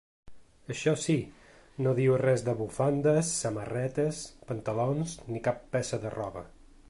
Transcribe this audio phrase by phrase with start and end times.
[0.75, 1.17] Això sí,
[1.87, 6.47] no diu res de bufandes, samarretes, pantalons ni cap peça de roba.